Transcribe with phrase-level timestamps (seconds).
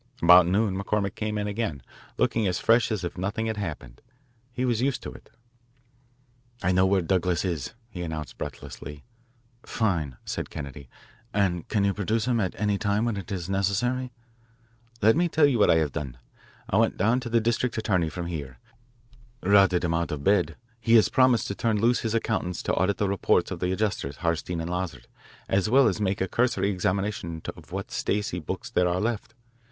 [0.19, 1.83] About noon McCormick came in again,
[2.17, 4.01] looking as fresh as if nothing had happened.
[4.51, 5.29] He was used to it.
[6.63, 9.03] "I know where Douglas is," he announced breathlessly.
[9.63, 10.89] "Fine," said Kennedy,
[11.35, 14.11] "and can you produce him at any time when it is necessary?"
[15.03, 16.17] "Let me tell you what I have done.
[16.67, 18.57] I went down to the district attorney from here
[19.43, 20.57] routed him out of bed.
[20.79, 24.15] He has promised to turn loose his accountants to audit the reports of the adjusters,
[24.17, 25.05] Hartstein and Lazard,
[25.47, 29.35] as well as to make a cursory examination of what Stacey books there are left.